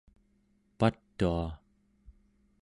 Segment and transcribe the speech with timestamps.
[0.79, 1.37] patua